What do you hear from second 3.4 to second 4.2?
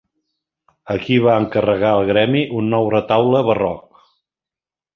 barroc?